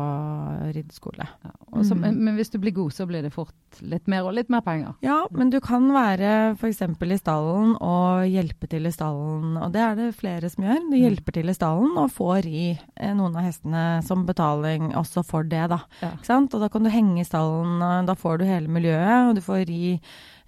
[0.76, 1.24] rideskole.
[1.44, 2.00] Ja, også, Mm.
[2.00, 4.60] men, men hvis du blir god, så blir det fort litt mer og litt mer
[4.60, 4.94] penger.
[5.00, 6.82] Ja, men du kan være f.eks.
[6.82, 9.56] i stallen og hjelpe til i stallen.
[9.56, 10.90] Og det er det flere som gjør.
[10.90, 15.24] Du hjelper til i stallen og får ri eh, noen av hestene som betaling også
[15.24, 15.80] for det, da.
[16.02, 16.12] Ja.
[16.42, 19.64] Og da kan du henge i stallen, da får du hele miljøet, og du får
[19.68, 20.00] ri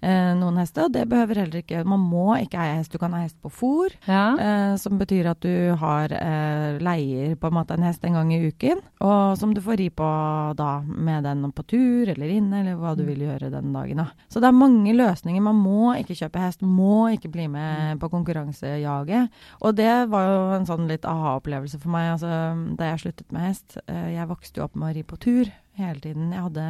[0.05, 0.87] eh, noen hester.
[0.87, 2.93] Og det behøver heller ikke Man må ikke eie hest.
[2.93, 3.93] Du kan ha hest på fôr.
[4.07, 4.35] Ja.
[4.37, 8.33] Eh, som betyr at du har eh, leier på en måte en hest en gang
[8.33, 10.09] i uken, og som du får ri på
[10.57, 14.03] da med den på tur eller inne, eller hva du vil gjøre den dagen.
[14.03, 14.07] da.
[14.31, 15.43] Så det er mange løsninger.
[15.45, 19.33] Man må ikke kjøpe hest, må ikke bli med på konkurransejaget.
[19.61, 22.29] Og det var jo en sånn litt aha-opplevelse for meg altså,
[22.77, 23.79] da jeg sluttet med hest.
[23.87, 26.31] Eh, jeg vokste jo opp med å ri på tur hele tiden.
[26.33, 26.69] Jeg hadde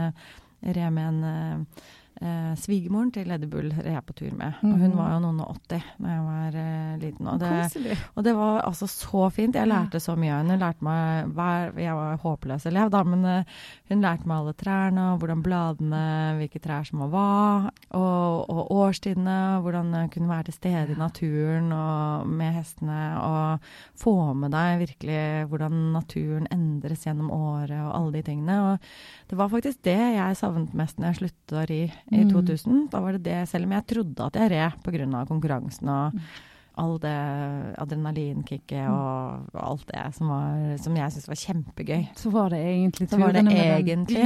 [0.76, 1.78] re med en
[2.22, 4.54] eh, svigermoren til Eddie Bull er jeg på tur med.
[4.64, 4.98] Og hun Mhm.
[4.98, 7.28] var jo noen og 80 da jeg var eh, liten.
[7.28, 7.50] Og det,
[8.16, 9.56] og det var altså så fint.
[9.56, 10.60] Jeg lærte så mye av henne.
[10.60, 13.44] Lærte meg hver, Jeg var håpløs elev, da, men eh,
[13.90, 18.72] hun lærte meg alle trærne, og hvordan bladene, hvilke trær som var hva, og, og
[18.72, 23.60] årstidene, hvordan jeg kunne være til stede i naturen og med hestene, og
[24.00, 28.58] få med deg virkelig hvordan naturen endres gjennom året, og alle de tingene.
[28.74, 28.80] Og
[29.30, 32.30] det var faktisk det jeg savnet mest når jeg sluttet å ri i Mm.
[32.32, 32.90] 2000.
[32.92, 35.26] Da var det det, selv om jeg trodde at jeg red pga.
[35.26, 36.14] konkurransen og
[36.82, 37.16] all det
[37.82, 42.08] adrenalinkicket og, og alt det som, var, som jeg syntes var kjempegøy.
[42.20, 44.26] Så var det egentlig Så var det egentlig.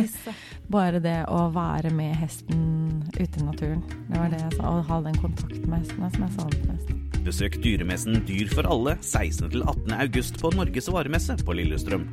[0.71, 3.83] Bare det å være med hesten ute i naturen.
[4.09, 4.73] Det var det jeg sa.
[4.73, 6.95] Å ha den kontakten med hestene som jeg savnet mest.
[7.25, 9.49] Besøk dyremessen Dyr for alle 16.
[9.51, 9.93] til 18.
[9.99, 12.07] august på Norges varemesse på Lillestrøm.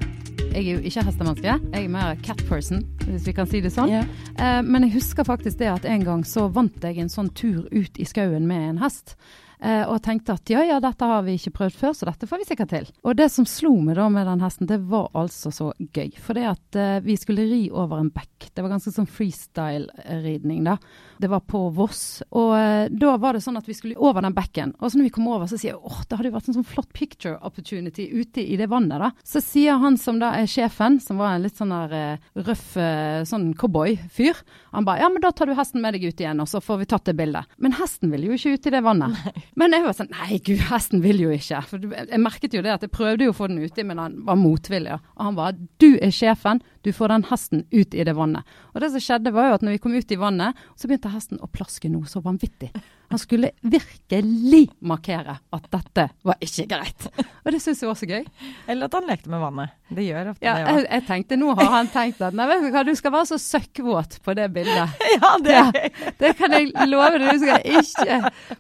[0.57, 3.75] Jeg er jo ikke hestemenneske, jeg er mer cat person, hvis vi kan si det
[3.75, 3.90] sånn.
[3.92, 4.07] Yeah.
[4.40, 7.66] Eh, men jeg husker faktisk det at en gang så vant jeg en sånn tur
[7.75, 9.18] ut i skauen med en hest.
[9.61, 12.42] Eh, og tenkte at ja, ja, dette har vi ikke prøvd før, så dette får
[12.42, 12.88] vi sikkert til.
[13.07, 16.12] Og det som slo meg da med den hesten, det var altså så gøy.
[16.23, 18.51] For det at eh, vi skulle ri over en bekk.
[18.53, 20.77] Det var ganske sånn freestyle-ridning, da.
[21.21, 22.23] Det var på Voss.
[22.37, 24.75] Og eh, da var det sånn at vi skulle over den bekken.
[24.81, 26.59] Og så når vi kom over, så sier jeg åh, det hadde jo vært en
[26.59, 29.12] sånn flott picture opportunity ute i det vannet, da.
[29.27, 32.77] Så sier han som da er sjefen, som var en litt sånn der eh, røff
[32.81, 34.45] eh, sånn cowboy-fyr,
[34.77, 36.83] han ba ja, men da tar du hesten med deg ut igjen, og så får
[36.83, 37.49] vi tatt det bildet.
[37.62, 39.45] Men hesten ville jo ikke ut i det vannet.
[39.55, 41.63] Men jeg var sånn Nei, gud, hesten vil jo ikke.
[41.71, 44.19] For jeg merket jo det at jeg prøvde jo å få den uti, men han
[44.27, 44.99] var motvillig.
[45.17, 48.47] Og han var Du er sjefen, du får den hesten ut i det vannet.
[48.75, 51.15] Og det som skjedde, var jo at når vi kom ut i vannet, så begynte
[51.15, 52.73] hesten å plaske noe så vanvittig.
[53.11, 57.07] Han skulle virkelig markere at dette var ikke greit.
[57.47, 58.25] Og det syns jeg var så gøy.
[58.66, 59.75] Eller at han lekte med vannet.
[59.87, 62.64] Det gjør ofte Ja, det jeg, jeg tenkte nå har han tenkt at nei, vet
[62.64, 64.97] du hva, du skal være så søkkvåt på det bildet.
[65.16, 65.92] Ja, det er gøy.
[66.19, 68.16] Det kan jeg love deg, du skal ikke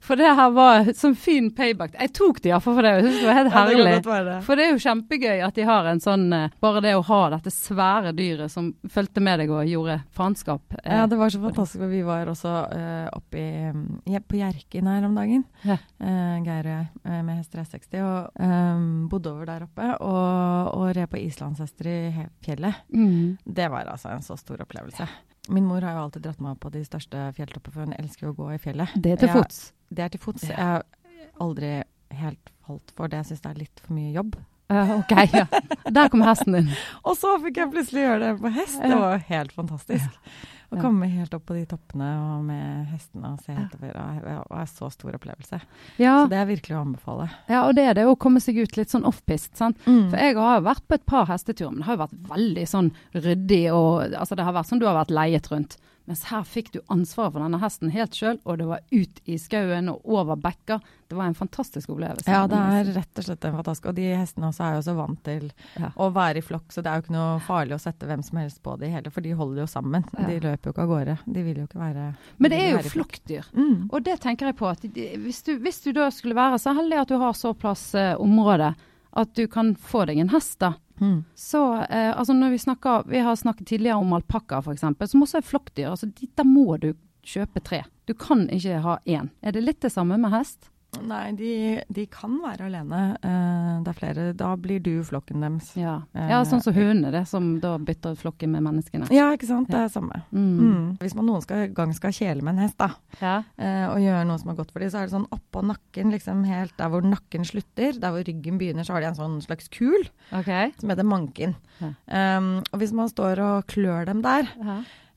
[0.06, 1.96] For det her var sånn fin payback.
[1.98, 4.28] Jeg tok det iallfall for det, jeg syns det var helt Ja, det herlig.
[4.30, 4.36] det.
[4.46, 7.20] For det er jo kjempegøy at de har en sånn eh, Bare det å ha
[7.34, 10.62] dette svære dyret som fulgte med deg og gjorde faenskap.
[10.84, 11.82] eh, Ja, det var så fantastisk.
[11.90, 15.44] Vi var også uh, oppe i, ja, på Hjerkinn her om dagen.
[15.66, 15.78] Ja.
[16.00, 19.88] Uh, Geir og jeg eh, med hester 60 og um, bodde over der oppe.
[20.04, 22.82] Og, og red på islandshester i fjellet.
[22.92, 23.36] Mm.
[23.44, 25.08] Det var altså en så stor opplevelse.
[25.52, 28.26] Min mor har jo alltid dratt meg opp på de største fjelltopper, for hun elsker
[28.26, 28.96] jo å gå i fjellet.
[28.98, 29.60] Det er til fots.
[29.88, 30.48] Det er til fots.
[30.48, 30.56] Ja.
[30.56, 31.72] Jeg har aldri
[32.16, 33.22] helt falt for det.
[33.22, 34.38] Jeg syns det er litt for mye jobb.
[34.68, 35.46] Eh, OK, ja.
[35.94, 36.68] Der kom hesten din.
[37.06, 38.80] Og så fikk jeg plutselig gjøre det på hest.
[38.82, 40.20] Det var jo helt fantastisk.
[40.66, 40.80] Å Ja.
[40.82, 43.92] komme helt opp på de toppene og med hestene og se utover.
[43.94, 45.60] Det var en så stor opplevelse.
[46.02, 47.28] Ja, Så det er virkelig å anbefale.
[47.48, 49.78] ja, og det er det å komme seg ut litt sånn offpist, sant.
[49.86, 50.10] Mm.
[50.10, 52.66] For jeg har jo vært på et par hesteturer, men det har jo vært veldig
[52.66, 55.76] sånn ryddig og Altså det har vært som du har vært leiet rundt.
[56.06, 59.36] Mens her fikk du ansvaret for denne hesten helt sjøl, og det var ut i
[59.42, 60.78] skauen og over bekker.
[61.10, 62.26] Det var en fantastisk opplevelse.
[62.30, 63.88] Ja, det er rett og slett en fantastisk.
[63.90, 65.48] Og de hestene også er jo så vant til
[65.80, 65.90] Ja.
[65.96, 68.38] å være i flokk, så det er jo ikke noe farlig å sette hvem som
[68.38, 70.04] helst på de heller, for de holder jo sammen.
[70.16, 70.26] Ja.
[70.26, 71.18] De løper jo ikke av gårde.
[71.26, 72.06] De vil jo ikke være
[72.38, 73.44] Men det er jo flokkdyr.
[73.54, 73.88] Mm.
[73.92, 76.74] Og det tenker jeg på at de- hvis du, hvis du da skulle være så
[76.74, 78.74] heldig at du har såpass eh, område
[79.16, 80.74] at du kan få deg en hest, da.
[81.00, 81.18] Mm.
[81.36, 85.40] Så eh, altså når vi snakker Vi har snakket tidligere om alpakka f.eks., som også
[85.40, 85.90] er flokkdyr.
[85.90, 86.94] Altså, der må du
[87.26, 87.82] kjøpe tre.
[88.06, 89.30] Du kan ikke ha én.
[89.42, 90.70] Er det litt det samme med hest?
[91.04, 91.50] Nei, de,
[91.92, 93.00] de kan være alene.
[93.20, 94.26] Eh, det er flere.
[94.38, 95.72] Da blir du flokken deres.
[95.76, 99.08] Ja, Eh, ja sånn som hundene, det, som da bytter flokken med menneskene.
[99.12, 99.68] Ja, ikke sant.
[99.72, 100.22] Det er samme.
[100.32, 100.46] Mm.
[100.56, 100.86] Mm.
[101.02, 103.36] Hvis man noen skal, gang skal kjele med en hest, da, Ja.
[103.58, 106.12] eh, og gjøre noe som er godt for dem, så er det sånn oppå nakken,
[106.14, 109.40] liksom helt der hvor nakken slutter, der hvor ryggen begynner, så har de en sånn
[109.44, 110.72] slags kul okay.
[110.80, 111.56] som heter manken.
[111.80, 111.92] Ja.
[112.38, 114.48] Um, og hvis man står og klør dem der,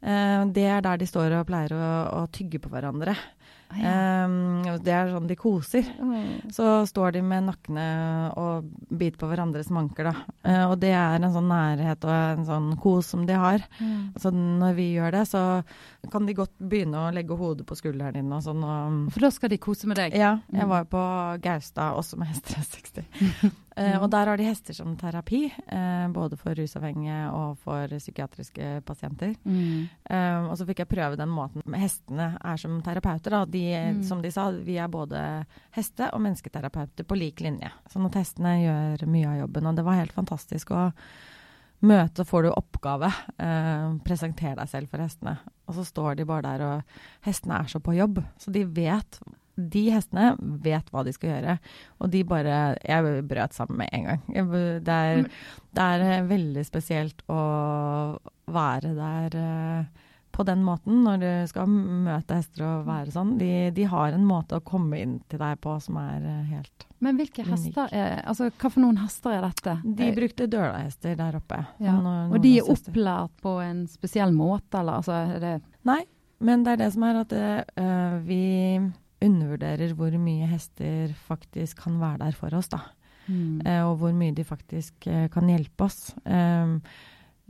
[0.02, 3.16] eh, det er der de står og pleier å, å tygge på hverandre.
[3.70, 5.86] Um, det er sånn de koser.
[6.02, 6.50] Mm.
[6.56, 7.84] Så står de med nakkene
[8.40, 10.14] og biter på hverandres manker, da.
[10.42, 13.62] Uh, og det er en sånn nærhet og en sånn kos som de har.
[13.80, 14.02] Mm.
[14.20, 15.44] Så når vi gjør det, så
[16.12, 18.64] kan de godt begynne å legge hodet på skulderen din og sånn.
[18.66, 20.18] Og, For da skal de kose med deg?
[20.18, 20.70] ja, jeg Mm.
[20.70, 21.06] var jo på
[21.46, 23.52] Gaustad også med hester 60.
[23.80, 28.82] Eh, og der har de hester som terapi, eh, både for rusavhengige og for psykiatriske
[28.84, 29.36] pasienter.
[29.46, 29.88] Mm.
[30.10, 33.30] Eh, og så fikk jeg prøve den måten hestene er som terapeuter.
[33.38, 33.46] Da.
[33.46, 34.04] De, Mm.
[34.04, 37.72] Som de sa, vi er både heste- og mennesketerapeuter på lik linje.
[37.90, 39.68] Sånn at hestene gjør mye av jobben.
[39.68, 40.92] Og det var helt fantastisk å
[41.82, 43.08] møte, får du oppgave.
[43.40, 45.38] Eh, presenter deg selv for hestene.
[45.70, 46.84] Og så står de bare der, og
[47.28, 48.20] hestene er så på jobb.
[48.38, 49.20] Så de vet
[49.60, 51.58] De hestene vet hva de skal gjøre.
[52.00, 54.28] Og de bare Jeg brøt sammen med en gang.
[54.86, 55.26] Det, er,
[55.76, 57.42] det er eh, veldig spesielt å
[58.50, 60.06] være der eh,
[60.40, 63.34] på den måten når du skal møte hester og være sånn.
[63.42, 66.86] De, de har en måte å komme inn til deg på som er eh, helt
[67.04, 67.52] Men hvilke Unik.
[67.56, 69.76] hester er Altså, hva for noen hester er dette?
[69.84, 71.60] De brukte dølahester der oppe.
[71.84, 71.98] ja.
[71.98, 75.58] Noen, Og de er opplært på en spesiell måte, eller altså det
[75.90, 76.02] Nei,
[76.40, 78.44] men det er det som er at uh, vi
[79.22, 82.80] undervurderer hvor mye hester faktisk kan være der for oss, da.
[83.28, 83.62] mm.
[83.66, 86.14] Eh, og hvor mye de faktisk eh, kan hjelpe oss.
[86.26, 86.82] Um,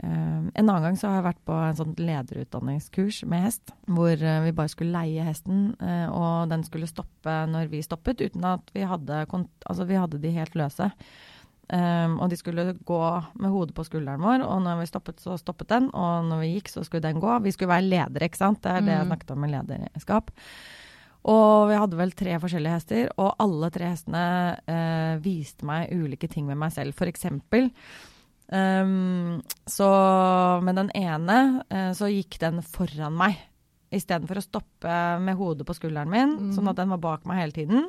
[0.04, 4.14] um, en annen gang så har jeg vært på en sånn lederutdanningskurs med hest, hvor
[4.18, 5.76] eh, vi bare skulle leie hesten,
[6.14, 10.32] og den skulle stoppe når vi stoppet, uten at vi hadde, altså, vi hadde de
[10.38, 10.90] helt løse.
[11.70, 13.00] Um, og de skulle gå
[13.38, 15.92] med hodet på skulderen vår, og når vi stoppet, så stoppet den.
[15.94, 17.36] Og når vi gikk, så skulle den gå.
[17.46, 18.64] Vi skulle være ledere, ikke sant.
[18.64, 19.12] Det er det jeg Mm.
[19.12, 20.32] snakket om med lederskap.
[21.28, 24.24] Og vi hadde vel tre forskjellige hester, og alle tre hestene
[24.72, 26.96] eh, viste meg ulike ting med meg selv.
[26.96, 27.68] For eksempel
[28.48, 29.90] um, så
[30.64, 33.36] med den ene eh, så gikk den foran meg.
[33.90, 36.50] Istedenfor å stoppe med hodet på skulderen min, mm.
[36.54, 37.88] sånn at den var bak meg hele tiden.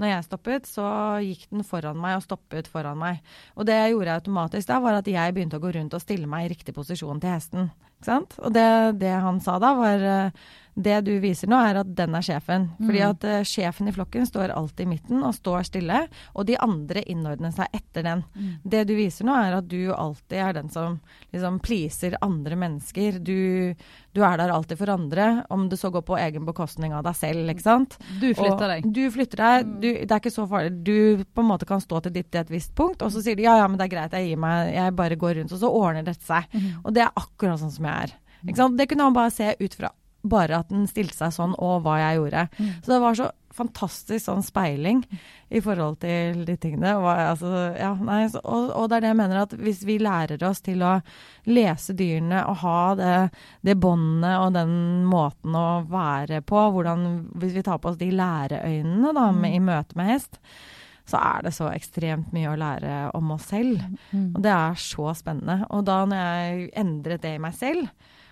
[0.00, 0.86] Når jeg stoppet, så
[1.20, 3.18] gikk den foran meg og stoppet foran meg.
[3.58, 6.30] Og det jeg gjorde automatisk da, var at jeg begynte å gå rundt og stille
[6.30, 7.68] meg i riktig posisjon til hesten.
[8.08, 8.70] Og det,
[9.02, 10.46] det han sa da, var eh,
[10.82, 12.68] det du viser nå, er at den er sjefen.
[12.80, 13.10] Fordi Mm.
[13.10, 16.00] at uh, sjefen i flokken står alltid i midten og står stille,
[16.34, 18.24] og de andre innordner seg etter den.
[18.34, 18.50] Mm.
[18.64, 21.00] Det du viser nå, er at du alltid er den som
[21.32, 23.18] liksom pleaser andre mennesker.
[23.22, 23.74] Du,
[24.14, 27.16] du er der alltid for andre, om det så går på egen bekostning av deg
[27.18, 27.98] selv, ikke sant.
[28.20, 28.88] Du flytter Og deg.
[28.92, 29.70] Du flytter deg.
[29.80, 30.74] Du, det er ikke så farlig.
[30.86, 33.36] Du på en måte kan stå til ditt til et visst punkt, og så sier
[33.38, 35.62] de ja, ja, men det er greit, jeg gir meg, jeg bare går rundt, og
[35.62, 36.48] så ordner dette seg.
[36.52, 36.68] Mm.
[36.84, 38.16] Og det er akkurat sånn som jeg er.
[38.40, 39.90] Det kunne han bare se ut fra
[40.22, 42.46] bare at den stilte seg sånn, og hva jeg gjorde.
[42.58, 42.72] Mm.
[42.82, 45.02] Så det var så fantastisk sånn speiling
[45.50, 46.94] i forhold til de tingene.
[47.00, 49.98] Og, altså, ja, nei, så, og, og det er det jeg mener at hvis vi
[50.02, 50.96] lærer oss til å
[51.50, 53.14] lese dyrene og ha det,
[53.66, 54.74] det båndet og den
[55.08, 57.08] måten å være på, hvordan,
[57.42, 60.40] hvis vi tar på oss de læreøynene da, med, i møte med hest,
[61.10, 63.82] så er det så ekstremt mye å lære om oss selv.
[64.12, 64.30] Mm.
[64.36, 65.64] Og det er så spennende.
[65.74, 67.90] Og da når jeg endret det i meg selv,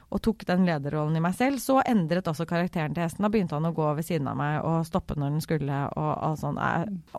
[0.09, 3.27] og tok den lederrollen i meg selv, så endret også karakteren til hesten.
[3.27, 5.81] Da begynte han å gå ved siden av meg og stoppe når den skulle.
[6.01, 6.61] Og, alt sånt.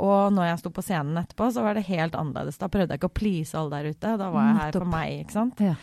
[0.02, 2.58] Og når jeg sto på scenen etterpå, så var det helt annerledes.
[2.58, 4.15] Da prøvde jeg ikke å please alle der ute.
[4.23, 5.62] Da var jeg her for meg, ikke sant.
[5.62, 5.75] Ja.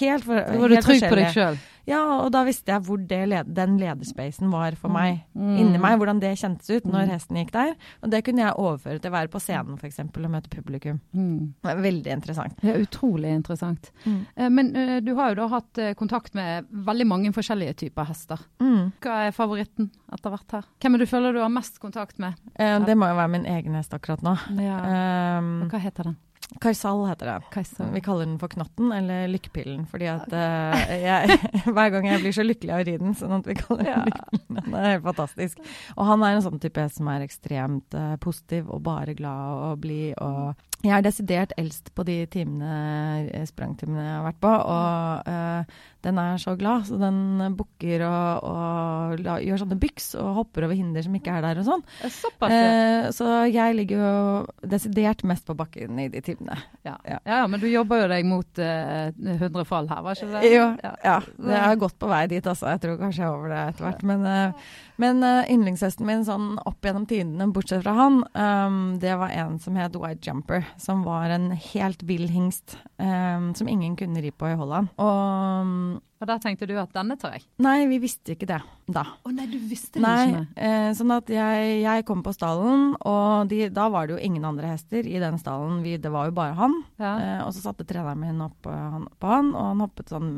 [0.00, 1.58] Helt for, Da var du trygg på deg sjøl.
[1.86, 5.20] Ja, og da visste jeg hvor det led den lederspacen var for meg.
[5.38, 5.52] Mm.
[5.62, 7.10] Inni meg, hvordan det kjentes ut når Mm.
[7.12, 7.76] hesten gikk der.
[8.02, 10.00] Og det kunne jeg overføre til å være på scenen f.eks.
[10.02, 10.98] og møte publikum.
[11.14, 11.54] Mm.
[11.62, 12.56] Veldig interessant.
[12.60, 13.92] Det er utrolig interessant.
[14.04, 14.26] Mm.
[14.50, 18.42] Men eh, du har jo da hatt eh, kontakt med veldig mange forskjellige typer hester.
[18.58, 18.90] Mm.
[19.00, 20.64] Hva er favoritten etter hvert her?
[20.82, 22.34] Hvem er du føler du har mest kontakt med?
[22.58, 24.34] Eh, det må jo være min egen hest akkurat nå.
[24.58, 25.38] Ja.
[25.38, 26.16] Um, Hva heter den?
[26.60, 27.36] Karsal heter det.
[27.50, 27.88] Kaisal.
[27.92, 31.38] Vi kaller den for Knotten, eller Lykkepillen, fordi at uh, jeg,
[31.74, 33.90] hver gang jeg blir så lykkelig av å ri den, sånn at vi kaller den
[33.92, 34.04] Ja.
[34.06, 34.60] Lykkepillen.
[34.60, 35.66] Den er helt fantastisk.
[35.96, 39.82] Og han er en sånn type som er ekstremt uh, positiv og bare glad og
[39.82, 40.14] blid.
[40.22, 45.30] Og jeg er desidert eldst på de timene, eh, sprangtimene jeg har vært på, og
[45.32, 47.18] eh, den er så glad, så den
[47.58, 51.60] bukker og, og la, gjør sånne byks og hopper over hinder som ikke er der
[51.62, 51.84] og sånn.
[52.06, 52.70] Såpass, ja.
[52.70, 56.58] Eh, så jeg ligger jo desidert mest på bakken i de timene.
[56.86, 56.96] Ja.
[57.08, 57.18] ja.
[57.26, 60.44] ja, men du jobber jo deg mot eh, 100 fall her, var ikke det?
[60.54, 60.94] Jo, Ja.
[61.04, 61.18] ja.
[61.36, 62.70] Det er godt på vei dit, altså.
[62.74, 64.04] Jeg tror kanskje jeg er over det etter hvert.
[64.06, 69.14] Men, eh, men eh, yndlingshesten min sånn opp gjennom tidene, bortsett fra han, um, det
[69.18, 70.64] var en som het White Jumper.
[70.80, 74.92] Som var en helt vill hingst um, som ingen kunne ri på i Holland.
[75.00, 77.42] Og Og da tenkte du at denne tar jeg?
[77.60, 79.02] Nei, vi visste ikke det da.
[79.26, 80.38] Å nei, du visste det Nei, ikke?
[80.40, 80.58] med.
[80.64, 84.46] eh, sånn at jeg, jeg kom på stallen, og de, da var det jo ingen
[84.48, 85.82] andre hester i den stallen.
[85.84, 86.76] Vi, det var jo bare han.
[87.02, 87.12] Ja.
[87.20, 90.30] Eh, og så satte treneren min opp på han, på han, og han hoppet sånn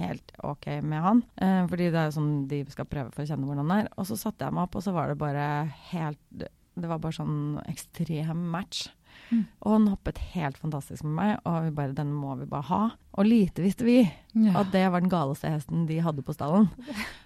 [0.00, 1.24] helt OK med han.
[1.38, 3.92] Eh, fordi det er jo sånn de skal prøve for å kjenne hvordan han er.
[4.00, 5.50] Og så satte jeg meg opp, og så var det bare
[5.92, 6.48] helt
[6.80, 8.86] Det var bare sånn ekstrem match.
[9.30, 9.44] Mm.
[9.62, 12.80] Og han hoppet helt fantastisk med meg, og vi bare Den må vi bare ha.
[13.14, 14.00] Og lite visste vi
[14.34, 14.60] Ja.
[14.60, 16.68] at det var den galeste hesten de hadde på stallen.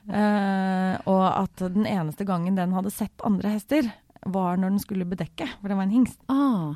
[0.09, 3.91] uh, og at den eneste gangen den hadde sett andre hester,
[4.27, 6.21] var når den skulle bedekke, for det var en hingst.
[6.33, 6.75] Ah,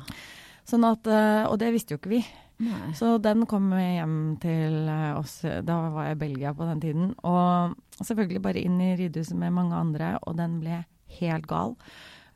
[0.69, 2.19] Sånn at, uh, og det visste jo ikke vi.
[2.61, 2.91] nei.
[2.93, 7.07] Så den kom hjem til eh, oss, da var jeg i Belgia på den tiden.
[7.25, 7.73] Og
[8.05, 10.83] selvfølgelig bare inn i ridehuset med mange andre, og den ble
[11.21, 11.73] helt gal.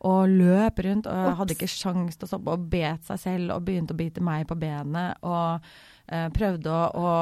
[0.03, 1.37] Og løp rundt og Ops.
[1.39, 4.45] hadde ikke sjans til å stoppe, og bet seg selv og begynte å bite meg
[4.49, 5.15] på benet.
[5.23, 5.61] Og
[6.11, 7.13] eh, prøvde å, å,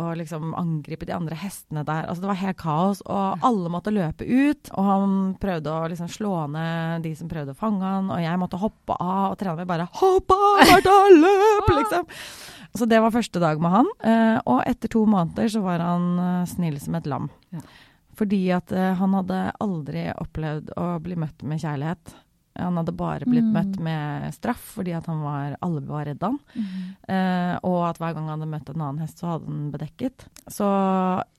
[0.00, 2.06] å liksom angripe de andre hestene der.
[2.08, 4.70] Altså Det var helt kaos, og alle måtte løpe ut.
[4.72, 8.40] Og han prøvde å liksom slå ned de som prøvde å fange han, og jeg
[8.40, 12.08] måtte hoppe av, og treneren min bare 'Hopp av, Martha, løp!' liksom.
[12.78, 13.86] Så det var første dag med han.
[14.06, 17.28] eh, og etter to måneder så var han eh, snill som et lam.
[17.52, 17.60] Ja.
[18.16, 22.14] Fordi at eh, han hadde aldri opplevd å bli møtt med kjærlighet.
[22.58, 23.52] Han hadde bare blitt Mm.
[23.54, 26.38] møtt med straff fordi at han var, alle var redd han.
[26.54, 26.96] Mm.
[27.08, 30.26] Eh, og at hver gang han hadde møtt en annen hest, så hadde han bedekket.
[30.50, 30.66] Så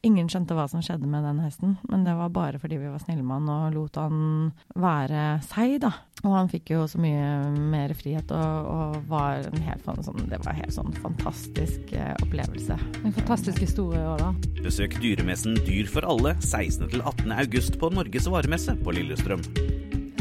[0.03, 2.99] ingen skjønte hva som skjedde med den hesten, men det var bare fordi vi var
[3.03, 5.91] snille med han og lot han være seg, da.
[6.23, 10.39] Og han fikk jo så mye mer frihet og, og var en helt sånn, Det
[10.43, 12.77] var en helt sånn fantastisk eh, opplevelse.
[13.05, 14.31] En fantastisk historie òg, da.
[14.63, 17.31] Besøk dyremessen Dyr for alle 16.-18.
[17.37, 19.41] august på Norges varemesse på Lillestrøm.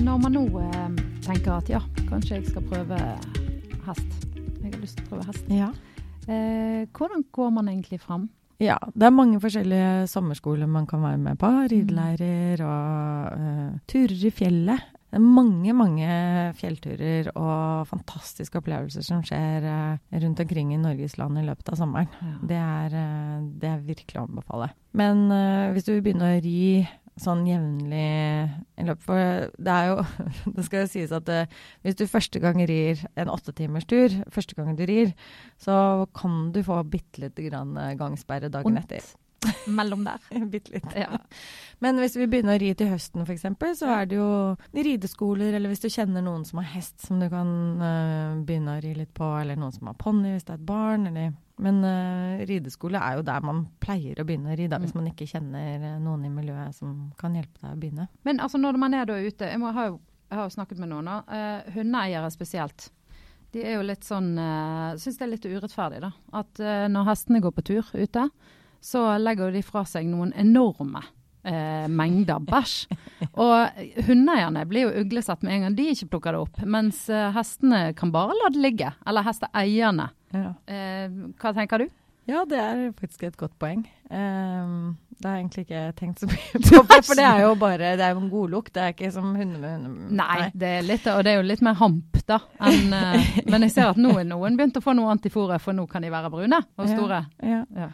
[0.01, 2.99] Når man nå eh, tenker at ja, kanskje jeg skal prøve
[3.87, 4.13] hest.
[4.61, 5.49] Jeg har lyst til å prøve hest.
[5.53, 5.71] Ja.
[6.25, 8.29] Eh, hvordan går man egentlig fram?
[8.61, 11.49] Ja, det er mange forskjellige sommerskoler man kan være med på.
[11.73, 14.89] Rideleirer og eh, turer i fjellet.
[15.11, 16.09] Det er mange, mange
[16.61, 21.81] fjellturer og fantastiske opplevelser som skjer eh, rundt omkring i Norges land i løpet av
[21.81, 22.13] sommeren.
[22.47, 24.71] Det er, eh, det er virkelig å anbefale.
[24.97, 25.29] Men
[25.73, 26.85] hvis du vil begynne å ri
[27.21, 28.03] sånn jevnlig
[28.81, 30.05] i løpet For det er jo
[30.57, 34.77] Det skal jo sies at eh, hvis du første gang rir en åttetimerstur, første gang
[34.79, 35.15] du rir,
[35.61, 38.85] så kan du få bitte lite grann eh, gangsperre dagen Ont.
[38.85, 39.05] etter.
[39.67, 40.21] Mellom der.
[40.47, 40.97] bitte litt.
[40.97, 41.19] Ja.
[41.81, 43.47] Men hvis vi begynner å ri til høsten f.eks.,
[43.81, 44.31] så er det jo
[44.77, 48.83] rideskoler, eller hvis du kjenner noen som har hest som du kan uh, begynne å
[48.85, 51.83] ri litt på, eller noen som har ponni hvis det er et barn, eller Men
[51.85, 55.29] uh, rideskole er jo der man pleier å begynne å ri, da, hvis man ikke
[55.29, 58.07] kjenner eh, noen i miljøet som kan hjelpe deg å begynne.
[58.27, 60.81] Men altså når man er da ute Jeg, må, har, jo, jeg har jo snakket
[60.81, 61.13] med noen.
[61.29, 62.89] eh, hundeeiere spesielt.
[63.51, 66.13] De er jo litt sånn uh, Syns det er litt urettferdig, da.
[66.39, 68.29] At uh, når hestene går på tur ute,
[68.81, 71.03] så legger de fra seg noen enorme
[71.45, 72.95] eh, mengder bæsj.
[73.45, 76.63] Og hundeeierne blir jo uglesett med en gang de ikke plukker det opp.
[76.65, 77.03] Mens
[77.35, 78.95] hestene kan bare la det ligge.
[79.05, 80.07] Eller hesteeierne.
[80.37, 80.53] Ja.
[80.71, 81.09] Eh,
[81.41, 81.89] hva tenker du?
[82.31, 83.81] Ja, det er faktisk et godt poeng.
[84.11, 87.89] Um, det har jeg egentlig ikke tenkt så mye på, for det er jo bare
[87.99, 88.71] det er jo en godlukt.
[88.77, 90.13] Det er ikke som hunder med hunder.
[90.21, 92.39] Nei, det er litt, og det er jo litt mer hamp, da.
[92.69, 95.75] Enn, uh, men jeg ser at nå er noen begynt å få noe antifore, for
[95.75, 97.25] nå kan de være brune og store.
[97.43, 97.65] Ja.
[97.75, 97.91] Ja.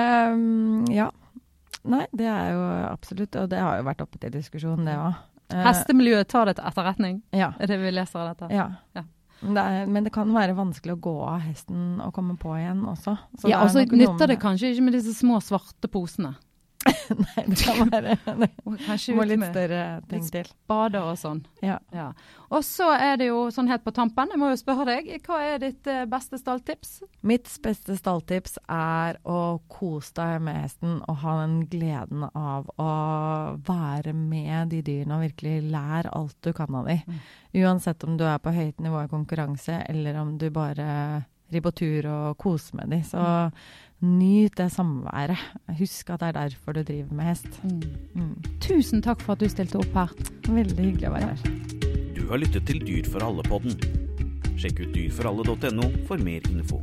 [0.00, 1.10] Ehm, ja.
[1.86, 5.20] Nei, det er jo absolutt, og det har jo vært oppe til diskusjon, det òg.
[5.52, 7.52] Hestemiljøet tar det til etterretning, Ja.
[7.60, 8.48] er det vi leser av dette.
[8.54, 8.70] ja.
[8.96, 9.04] Ja.
[9.46, 12.82] Det, er, men det kan være vanskelig å gå av hesten og komme på igjen
[12.90, 13.16] også.
[13.38, 16.34] Så ja, og så nytter det kanskje ikke med disse små svarte posene.
[17.24, 18.48] Nei, det kan være det
[18.86, 20.48] Kanskje må litt med større ting til.
[20.70, 21.42] bader og sånn.
[21.64, 21.78] Ja.
[22.50, 25.40] Og så er det jo sånn helt på tampen, jeg må jo spørre deg, hva
[25.42, 27.00] er ditt eh, beste stalltips?
[27.26, 32.90] Mitt beste stalltips er å kose deg med hesten og ha den gleden av å
[33.66, 37.02] være med de dyrene og virkelig lære alt du kan av dem.
[37.06, 37.22] Mm.
[37.64, 42.08] Uansett om du er på høyt nivå i konkurranse, eller om du bare på tur
[42.10, 43.02] og kose med de.
[43.06, 43.22] Så
[44.02, 45.38] nyt det samværet.
[45.78, 47.62] Husk at det er derfor du driver med hest.
[48.14, 48.34] Mm.
[48.60, 50.12] Tusen takk for at du stilte opp her.
[50.48, 51.56] Veldig hyggelig å være her.
[52.16, 53.78] Du har lyttet til Dyr for alle-podden.
[54.56, 56.80] Sjekk ut dyrforalle.no for mer info.